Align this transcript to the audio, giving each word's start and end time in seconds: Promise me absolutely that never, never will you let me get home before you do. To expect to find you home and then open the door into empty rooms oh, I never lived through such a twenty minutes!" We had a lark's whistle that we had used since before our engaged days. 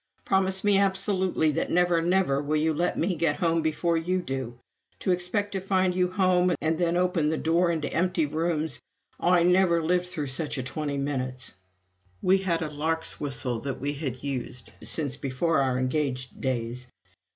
Promise 0.25 0.63
me 0.63 0.79
absolutely 0.79 1.51
that 1.51 1.69
never, 1.69 2.01
never 2.01 2.41
will 2.41 2.57
you 2.57 2.73
let 2.73 2.97
me 2.97 3.13
get 3.13 3.35
home 3.35 3.61
before 3.61 3.97
you 3.97 4.19
do. 4.19 4.57
To 5.01 5.11
expect 5.11 5.51
to 5.51 5.61
find 5.61 5.93
you 5.93 6.09
home 6.09 6.55
and 6.59 6.79
then 6.79 6.97
open 6.97 7.29
the 7.29 7.37
door 7.37 7.69
into 7.69 7.93
empty 7.93 8.25
rooms 8.25 8.79
oh, 9.19 9.29
I 9.29 9.43
never 9.43 9.79
lived 9.83 10.07
through 10.07 10.25
such 10.33 10.57
a 10.57 10.63
twenty 10.63 10.97
minutes!" 10.97 11.53
We 12.19 12.39
had 12.39 12.63
a 12.63 12.71
lark's 12.71 13.19
whistle 13.19 13.59
that 13.59 13.79
we 13.79 13.93
had 13.93 14.23
used 14.23 14.71
since 14.81 15.17
before 15.17 15.61
our 15.61 15.77
engaged 15.77 16.41
days. 16.41 16.87